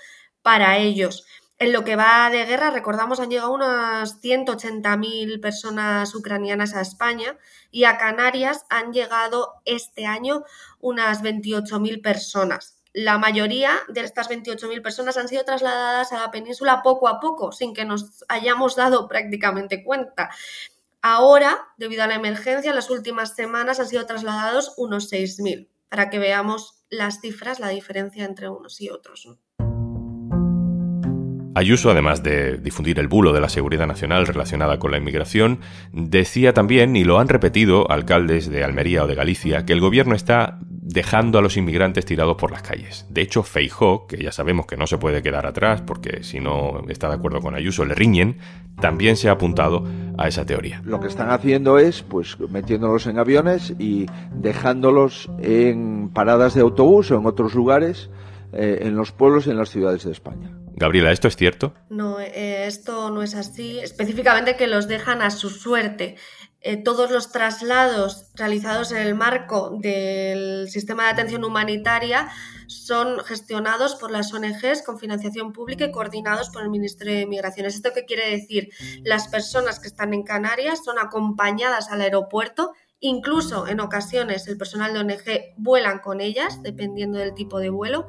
para 0.42 0.78
ellos. 0.78 1.24
En 1.58 1.72
lo 1.72 1.84
que 1.84 1.94
va 1.94 2.28
de 2.28 2.44
guerra, 2.44 2.70
recordamos, 2.70 3.20
han 3.20 3.30
llegado 3.30 3.52
unas 3.52 4.20
180.000 4.20 5.40
personas 5.40 6.12
ucranianas 6.14 6.74
a 6.74 6.80
España 6.80 7.38
y 7.70 7.84
a 7.84 7.98
Canarias 7.98 8.64
han 8.68 8.92
llegado 8.92 9.54
este 9.64 10.06
año 10.06 10.42
unas 10.80 11.22
28.000 11.22 12.02
personas. 12.02 12.78
La 12.92 13.16
mayoría 13.16 13.70
de 13.88 14.00
estas 14.00 14.28
28.000 14.28 14.82
personas 14.82 15.16
han 15.16 15.28
sido 15.28 15.44
trasladadas 15.44 16.12
a 16.12 16.18
la 16.18 16.30
península 16.30 16.82
poco 16.82 17.08
a 17.08 17.20
poco, 17.20 17.52
sin 17.52 17.74
que 17.74 17.84
nos 17.84 18.24
hayamos 18.28 18.74
dado 18.74 19.06
prácticamente 19.06 19.84
cuenta. 19.84 20.30
Ahora, 21.00 21.58
debido 21.78 22.02
a 22.02 22.06
la 22.06 22.16
emergencia, 22.16 22.70
en 22.70 22.76
las 22.76 22.90
últimas 22.90 23.34
semanas 23.34 23.80
han 23.80 23.88
sido 23.88 24.04
trasladados 24.04 24.74
unos 24.76 25.12
6.000, 25.12 25.68
para 25.88 26.10
que 26.10 26.18
veamos 26.18 26.82
las 26.90 27.20
cifras, 27.20 27.60
la 27.60 27.68
diferencia 27.68 28.24
entre 28.24 28.48
unos 28.48 28.80
y 28.80 28.90
otros. 28.90 29.28
Ayuso, 31.54 31.90
además 31.90 32.22
de 32.22 32.56
difundir 32.56 32.98
el 32.98 33.08
bulo 33.08 33.32
de 33.32 33.40
la 33.40 33.48
seguridad 33.48 33.86
nacional 33.86 34.26
relacionada 34.26 34.78
con 34.78 34.90
la 34.90 34.98
inmigración, 34.98 35.60
decía 35.92 36.54
también, 36.54 36.96
y 36.96 37.04
lo 37.04 37.18
han 37.18 37.28
repetido 37.28 37.90
alcaldes 37.90 38.48
de 38.48 38.64
Almería 38.64 39.04
o 39.04 39.06
de 39.06 39.14
Galicia, 39.14 39.66
que 39.66 39.74
el 39.74 39.80
gobierno 39.80 40.14
está 40.14 40.58
dejando 40.68 41.38
a 41.38 41.42
los 41.42 41.56
inmigrantes 41.56 42.04
tirados 42.04 42.36
por 42.36 42.50
las 42.50 42.62
calles. 42.62 43.06
De 43.08 43.22
hecho, 43.22 43.42
Feijó, 43.42 44.06
que 44.06 44.16
ya 44.16 44.32
sabemos 44.32 44.66
que 44.66 44.76
no 44.76 44.86
se 44.86 44.98
puede 44.98 45.22
quedar 45.22 45.46
atrás 45.46 45.80
porque 45.82 46.22
si 46.22 46.40
no 46.40 46.82
está 46.88 47.08
de 47.08 47.14
acuerdo 47.14 47.40
con 47.40 47.54
Ayuso 47.54 47.84
le 47.84 47.94
riñen, 47.94 48.38
también 48.80 49.16
se 49.16 49.28
ha 49.28 49.32
apuntado 49.32 49.84
a 50.18 50.28
esa 50.28 50.44
teoría. 50.44 50.82
Lo 50.84 51.00
que 51.00 51.06
están 51.06 51.30
haciendo 51.30 51.78
es 51.78 52.02
pues 52.02 52.38
metiéndolos 52.40 53.06
en 53.06 53.18
aviones 53.18 53.74
y 53.78 54.06
dejándolos 54.34 55.30
en 55.40 56.10
paradas 56.12 56.54
de 56.54 56.62
autobús 56.62 57.10
o 57.10 57.18
en 57.18 57.26
otros 57.26 57.54
lugares 57.54 58.10
eh, 58.52 58.80
en 58.82 58.96
los 58.96 59.12
pueblos 59.12 59.46
y 59.46 59.50
en 59.50 59.58
las 59.58 59.70
ciudades 59.70 60.04
de 60.04 60.12
España. 60.12 60.50
Gabriela, 60.76 61.12
¿esto 61.12 61.28
es 61.28 61.36
cierto? 61.36 61.74
No, 61.90 62.20
eh, 62.20 62.66
esto 62.66 63.10
no 63.10 63.22
es 63.22 63.34
así. 63.34 63.78
Específicamente 63.78 64.56
que 64.56 64.66
los 64.66 64.88
dejan 64.88 65.22
a 65.22 65.30
su 65.30 65.50
suerte. 65.50 66.16
Eh, 66.60 66.76
todos 66.76 67.10
los 67.10 67.32
traslados 67.32 68.30
realizados 68.34 68.92
en 68.92 68.98
el 68.98 69.16
marco 69.16 69.76
del 69.80 70.68
sistema 70.70 71.04
de 71.04 71.10
atención 71.10 71.44
humanitaria 71.44 72.30
son 72.68 73.18
gestionados 73.24 73.96
por 73.96 74.12
las 74.12 74.32
ONGs 74.32 74.82
con 74.86 74.98
financiación 74.98 75.52
pública 75.52 75.86
y 75.86 75.90
coordinados 75.90 76.50
por 76.50 76.62
el 76.62 76.70
Ministerio 76.70 77.14
de 77.14 77.26
Migraciones. 77.26 77.74
¿Esto 77.74 77.90
qué 77.92 78.04
quiere 78.04 78.30
decir? 78.30 78.70
Las 79.02 79.26
personas 79.26 79.80
que 79.80 79.88
están 79.88 80.14
en 80.14 80.22
Canarias 80.22 80.84
son 80.84 80.98
acompañadas 81.00 81.90
al 81.90 82.00
aeropuerto 82.00 82.72
Incluso 83.04 83.66
en 83.66 83.80
ocasiones 83.80 84.46
el 84.46 84.56
personal 84.56 84.92
de 84.92 85.00
ONG 85.00 85.54
vuelan 85.56 85.98
con 85.98 86.20
ellas, 86.20 86.62
dependiendo 86.62 87.18
del 87.18 87.34
tipo 87.34 87.58
de 87.58 87.68
vuelo, 87.68 88.06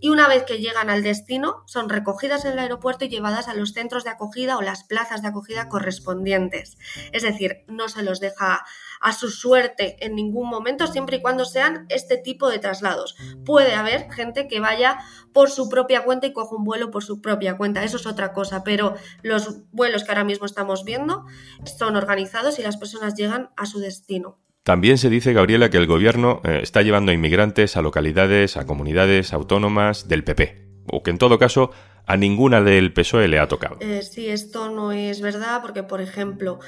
y 0.00 0.08
una 0.08 0.28
vez 0.28 0.44
que 0.44 0.58
llegan 0.58 0.90
al 0.90 1.02
destino 1.02 1.62
son 1.66 1.88
recogidas 1.88 2.44
en 2.44 2.52
el 2.52 2.58
aeropuerto 2.58 3.04
y 3.04 3.08
llevadas 3.08 3.48
a 3.48 3.54
los 3.54 3.72
centros 3.72 4.04
de 4.04 4.10
acogida 4.10 4.56
o 4.56 4.62
las 4.62 4.84
plazas 4.84 5.22
de 5.22 5.28
acogida 5.28 5.68
correspondientes. 5.68 6.78
Es 7.12 7.22
decir, 7.22 7.64
no 7.66 7.88
se 7.88 8.02
los 8.02 8.20
deja 8.20 8.64
a 9.00 9.12
su 9.12 9.30
suerte 9.30 9.96
en 10.04 10.14
ningún 10.14 10.48
momento 10.48 10.86
siempre 10.86 11.16
y 11.16 11.22
cuando 11.22 11.44
sean 11.44 11.86
este 11.88 12.16
tipo 12.16 12.48
de 12.48 12.58
traslados. 12.58 13.16
Puede 13.44 13.74
haber 13.74 14.10
gente 14.12 14.48
que 14.48 14.60
vaya 14.60 14.98
por 15.32 15.50
su 15.50 15.68
propia 15.68 16.04
cuenta 16.04 16.26
y 16.26 16.32
coja 16.32 16.56
un 16.56 16.64
vuelo 16.64 16.90
por 16.90 17.04
su 17.04 17.20
propia 17.20 17.56
cuenta, 17.56 17.84
eso 17.84 17.96
es 17.96 18.06
otra 18.06 18.32
cosa, 18.32 18.64
pero 18.64 18.94
los 19.22 19.70
vuelos 19.72 20.04
que 20.04 20.10
ahora 20.10 20.24
mismo 20.24 20.46
estamos 20.46 20.84
viendo 20.84 21.26
son 21.64 21.96
organizados 21.96 22.58
y 22.58 22.62
las 22.62 22.76
personas 22.76 23.14
llegan 23.14 23.50
a 23.56 23.66
su 23.66 23.78
destino. 23.78 24.38
También 24.68 24.98
se 24.98 25.08
dice, 25.08 25.32
Gabriela, 25.32 25.70
que 25.70 25.78
el 25.78 25.86
gobierno 25.86 26.42
eh, 26.44 26.60
está 26.62 26.82
llevando 26.82 27.10
inmigrantes 27.10 27.78
a 27.78 27.80
localidades, 27.80 28.58
a 28.58 28.66
comunidades 28.66 29.32
autónomas 29.32 30.08
del 30.08 30.24
PP, 30.24 30.82
o 30.92 31.02
que 31.02 31.10
en 31.10 31.16
todo 31.16 31.38
caso 31.38 31.70
a 32.04 32.18
ninguna 32.18 32.60
del 32.60 32.92
PSOE 32.92 33.28
le 33.28 33.38
ha 33.38 33.48
tocado. 33.48 33.78
Eh, 33.80 34.02
sí, 34.02 34.28
esto 34.28 34.68
no 34.68 34.92
es 34.92 35.22
verdad 35.22 35.62
porque, 35.62 35.84
por 35.84 36.02
ejemplo, 36.02 36.58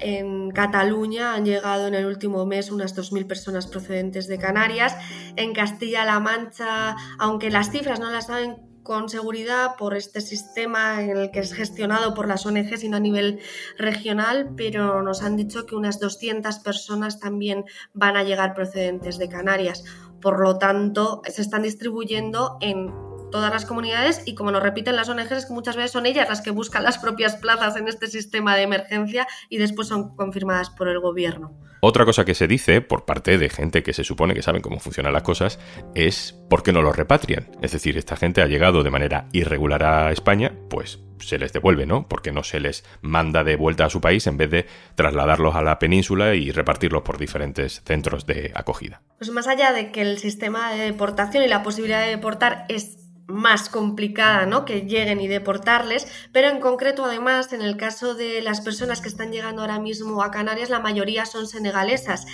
en 0.00 0.50
Cataluña 0.50 1.34
han 1.34 1.44
llegado 1.44 1.86
en 1.86 1.94
el 1.94 2.06
último 2.06 2.44
mes 2.44 2.72
unas 2.72 2.96
2.000 2.96 3.24
personas 3.28 3.68
procedentes 3.68 4.26
de 4.26 4.36
Canarias. 4.36 4.96
En 5.36 5.52
Castilla-La 5.52 6.18
Mancha, 6.18 6.96
aunque 7.20 7.50
las 7.50 7.70
cifras 7.70 8.00
no 8.00 8.10
las 8.10 8.26
saben 8.26 8.73
con 8.84 9.08
seguridad 9.08 9.76
por 9.76 9.96
este 9.96 10.20
sistema 10.20 11.02
en 11.02 11.16
el 11.16 11.30
que 11.32 11.40
es 11.40 11.52
gestionado 11.52 12.14
por 12.14 12.28
las 12.28 12.46
ONG, 12.46 12.76
sino 12.76 12.98
a 12.98 13.00
nivel 13.00 13.40
regional, 13.76 14.50
pero 14.56 15.02
nos 15.02 15.22
han 15.22 15.36
dicho 15.36 15.66
que 15.66 15.74
unas 15.74 15.98
200 15.98 16.60
personas 16.60 17.18
también 17.18 17.64
van 17.94 18.16
a 18.16 18.22
llegar 18.22 18.54
procedentes 18.54 19.18
de 19.18 19.28
Canarias. 19.28 19.82
Por 20.20 20.38
lo 20.38 20.58
tanto, 20.58 21.22
se 21.26 21.42
están 21.42 21.62
distribuyendo 21.62 22.58
en 22.60 22.92
todas 23.30 23.52
las 23.52 23.64
comunidades 23.64 24.22
y 24.24 24.34
como 24.34 24.50
nos 24.50 24.62
repiten 24.62 24.96
las 24.96 25.08
ONGs 25.08 25.32
es 25.32 25.46
que 25.46 25.52
muchas 25.52 25.76
veces 25.76 25.92
son 25.92 26.06
ellas 26.06 26.28
las 26.28 26.40
que 26.40 26.50
buscan 26.50 26.84
las 26.84 26.98
propias 26.98 27.36
plazas 27.36 27.76
en 27.76 27.88
este 27.88 28.06
sistema 28.06 28.56
de 28.56 28.62
emergencia 28.62 29.26
y 29.48 29.58
después 29.58 29.88
son 29.88 30.14
confirmadas 30.16 30.70
por 30.70 30.88
el 30.88 31.00
gobierno. 31.00 31.52
Otra 31.80 32.06
cosa 32.06 32.24
que 32.24 32.34
se 32.34 32.48
dice 32.48 32.80
por 32.80 33.04
parte 33.04 33.36
de 33.36 33.50
gente 33.50 33.82
que 33.82 33.92
se 33.92 34.04
supone 34.04 34.32
que 34.32 34.42
saben 34.42 34.62
cómo 34.62 34.80
funcionan 34.80 35.12
las 35.12 35.22
cosas 35.22 35.58
es 35.94 36.32
por 36.48 36.62
qué 36.62 36.72
no 36.72 36.80
los 36.80 36.96
repatrian. 36.96 37.50
Es 37.60 37.72
decir, 37.72 37.98
esta 37.98 38.16
gente 38.16 38.40
ha 38.40 38.46
llegado 38.46 38.82
de 38.82 38.90
manera 38.90 39.28
irregular 39.32 39.84
a 39.84 40.10
España, 40.10 40.54
pues 40.70 41.00
se 41.18 41.38
les 41.38 41.52
devuelve, 41.52 41.84
¿no? 41.84 42.08
Porque 42.08 42.32
no 42.32 42.42
se 42.42 42.60
les 42.60 42.84
manda 43.02 43.44
de 43.44 43.56
vuelta 43.56 43.84
a 43.84 43.90
su 43.90 44.00
país 44.00 44.26
en 44.26 44.36
vez 44.36 44.50
de 44.50 44.66
trasladarlos 44.94 45.54
a 45.54 45.62
la 45.62 45.78
península 45.78 46.34
y 46.34 46.50
repartirlos 46.52 47.02
por 47.02 47.18
diferentes 47.18 47.82
centros 47.84 48.26
de 48.26 48.52
acogida. 48.54 49.02
Pues 49.18 49.30
más 49.30 49.46
allá 49.46 49.72
de 49.72 49.92
que 49.92 50.00
el 50.00 50.18
sistema 50.18 50.72
de 50.72 50.84
deportación 50.84 51.44
y 51.44 51.48
la 51.48 51.62
posibilidad 51.62 52.02
de 52.02 52.10
deportar 52.10 52.64
es 52.68 53.03
más 53.26 53.68
complicada, 53.68 54.46
¿no? 54.46 54.64
Que 54.64 54.82
lleguen 54.82 55.20
y 55.20 55.28
deportarles, 55.28 56.06
pero 56.32 56.48
en 56.48 56.60
concreto, 56.60 57.04
además, 57.04 57.52
en 57.52 57.62
el 57.62 57.76
caso 57.76 58.14
de 58.14 58.42
las 58.42 58.60
personas 58.60 59.00
que 59.00 59.08
están 59.08 59.32
llegando 59.32 59.62
ahora 59.62 59.78
mismo 59.78 60.22
a 60.22 60.30
Canarias, 60.30 60.70
la 60.70 60.80
mayoría 60.80 61.24
son 61.24 61.46
senegalesas 61.46 62.26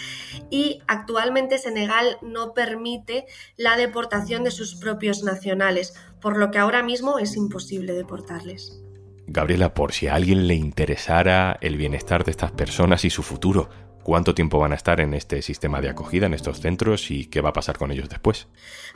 y 0.51 0.83
actualmente 0.89 1.59
Senegal 1.59 2.19
no 2.23 2.55
permite 2.55 3.27
la 3.57 3.77
deportación 3.77 4.45
de 4.45 4.51
sus 4.51 4.75
propios 4.75 5.23
nacionales, 5.23 5.95
por 6.21 6.37
lo 6.37 6.51
que 6.51 6.59
ahora 6.59 6.83
mismo 6.83 7.19
es 7.19 7.37
imposible 7.37 7.93
deportarles. 7.93 8.83
Gabriela, 9.27 9.75
por 9.75 9.93
si 9.93 10.09
a 10.09 10.15
alguien 10.17 10.49
le 10.49 10.55
interesara 10.55 11.57
el 11.61 11.77
bienestar 11.77 12.25
de 12.25 12.33
estas 12.33 12.51
personas 12.51 13.05
y 13.05 13.11
su 13.11 13.23
futuro, 13.23 13.69
cuánto 14.03 14.35
tiempo 14.35 14.59
van 14.59 14.73
a 14.73 14.77
estar 14.77 15.01
en 15.01 15.15
este 15.15 15.43
sistema 15.43 15.81
de 15.81 15.89
acogida, 15.89 16.27
en 16.27 16.35
estos 16.35 16.61
centros 16.61 17.11
y 17.11 17.27
qué 17.27 17.41
va 17.41 17.51
a 17.51 17.53
pasar 17.53 17.79
con 17.79 17.91
ellos 17.93 18.09
después. 18.09 18.49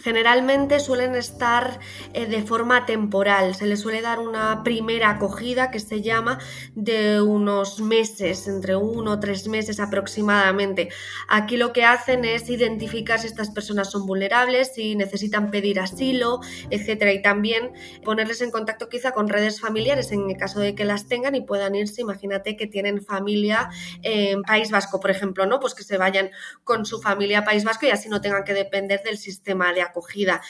Generalmente 0.03 0.81
suelen 0.81 1.15
estar 1.15 1.79
eh, 2.13 2.27
de 2.27 2.43
forma 2.43 2.87
temporal, 2.87 3.55
se 3.55 3.67
les 3.67 3.81
suele 3.81 4.01
dar 4.01 4.19
una 4.19 4.63
primera 4.63 5.11
acogida 5.11 5.71
que 5.71 5.81
se 5.81 6.03
llama 6.03 6.39
de 6.75 7.21
unos 7.21 7.81
meses, 7.81 8.49
entre 8.49 8.77
uno 8.77 9.13
o 9.13 9.21
tres 9.21 9.49
meses 9.49 9.81
aproximadamente. 9.81 10.89
Aquí 11.29 11.57
lo 11.57 11.73
que 11.73 11.85
hacen 11.85 12.25
es 12.25 12.49
identificar 12.49 13.21
si 13.21 13.27
estas 13.27 13.51
personas 13.51 13.91
son 13.91 14.07
vulnerables, 14.07 14.73
si 14.75 14.97
necesitan 14.97 15.51
pedir 15.51 15.81
asilo, 15.81 16.41
etcétera, 16.71 17.13
y 17.13 17.23
también 17.23 17.73
ponerles 18.05 18.41
en 18.41 18.51
contacto 18.51 18.89
quizá 18.89 19.13
con 19.13 19.29
redes 19.29 19.61
familiares 19.61 20.13
en 20.13 20.29
el 20.31 20.37
caso 20.37 20.61
de 20.61 20.75
que 20.75 20.85
las 20.85 21.07
tengan 21.07 21.35
y 21.35 21.43
puedan 21.43 21.75
irse. 21.75 22.01
Imagínate 22.01 22.57
que 22.57 22.67
tienen 22.67 23.03
familia 23.03 23.71
en 24.03 24.43
País 24.43 24.71
Vasco 24.95 25.01
por 25.01 25.11
ejemplo, 25.11 25.47
¿no? 25.47 25.61
Pues 25.61 25.75
que 25.75 25.83
se 25.83 25.99
vayan 25.99 26.31
con 26.63 26.85
su 26.87 27.01
familia 27.01 27.41
a 27.41 27.45
País 27.45 27.65
Vasco 27.65 27.87
y 27.87 27.91
así 27.91 28.09
no 28.09 28.21
tengan 28.21 28.45
que 28.45 28.55
depender 28.55 29.03
del 29.03 29.19
sistema 29.19 29.73
de 29.73 29.83
acogida. 29.83 30.41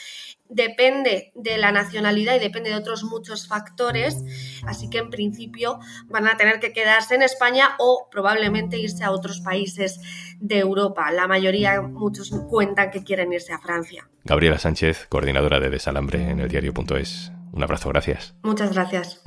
depende 0.47 1.31
de 1.33 1.57
la 1.57 1.71
nacionalidad 1.71 2.35
y 2.35 2.39
depende 2.39 2.69
de 2.69 2.75
otros 2.75 3.03
muchos 3.03 3.47
factores, 3.47 4.23
así 4.67 4.91
que 4.91 4.99
en 4.99 5.09
principio 5.09 5.79
van 6.05 6.27
a 6.27 6.37
tener 6.37 6.59
que 6.59 6.71
quedarse 6.71 7.15
en 7.15 7.23
España 7.23 7.75
o 7.79 8.07
probablemente 8.11 8.77
irse 8.77 9.03
a 9.03 9.09
otros 9.09 9.41
países 9.41 9.99
de 10.39 10.59
Europa. 10.59 11.11
La 11.11 11.27
mayoría, 11.27 11.81
muchos 11.81 12.29
cuentan 12.47 12.91
que 12.91 13.03
quieren 13.03 13.33
irse 13.33 13.53
a 13.53 13.59
Francia. 13.59 14.07
Gabriela 14.23 14.59
Sánchez, 14.59 15.07
coordinadora 15.09 15.59
de 15.59 15.71
Desalambre 15.71 16.29
en 16.29 16.39
el 16.39 16.47
diario.es. 16.47 17.31
Un 17.51 17.63
abrazo, 17.63 17.89
gracias. 17.89 18.35
Muchas 18.43 18.71
gracias. 18.71 19.23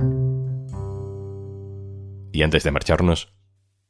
Y 2.33 2.43
antes 2.43 2.63
de 2.63 2.71
marcharnos, 2.71 3.35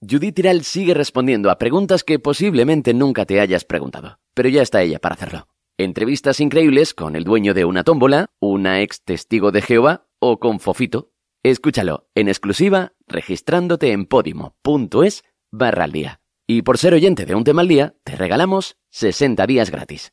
Judith 0.00 0.36
Tiral 0.36 0.62
sigue 0.62 0.94
respondiendo 0.94 1.50
a 1.50 1.58
preguntas 1.58 2.04
que 2.04 2.20
posiblemente 2.20 2.94
nunca 2.94 3.26
te 3.26 3.40
hayas 3.40 3.64
preguntado, 3.64 4.20
pero 4.32 4.48
ya 4.48 4.62
está 4.62 4.80
ella 4.82 5.00
para 5.00 5.16
hacerlo. 5.16 5.48
Entrevistas 5.76 6.38
increíbles 6.38 6.94
con 6.94 7.16
el 7.16 7.24
dueño 7.24 7.52
de 7.52 7.64
una 7.64 7.82
tómbola, 7.82 8.30
una 8.38 8.80
ex 8.80 9.02
testigo 9.02 9.50
de 9.50 9.62
Jehová 9.62 10.06
o 10.20 10.38
con 10.38 10.60
Fofito. 10.60 11.10
Escúchalo 11.42 12.08
en 12.14 12.28
exclusiva 12.28 12.92
registrándote 13.08 13.90
en 13.90 14.06
podimo.es 14.06 15.24
barra 15.50 15.84
al 15.84 15.92
día. 15.92 16.20
Y 16.46 16.62
por 16.62 16.78
ser 16.78 16.94
oyente 16.94 17.26
de 17.26 17.34
un 17.34 17.44
tema 17.44 17.62
al 17.62 17.68
día, 17.68 17.94
te 18.04 18.14
regalamos 18.14 18.76
60 18.90 19.46
días 19.46 19.70
gratis. 19.70 20.12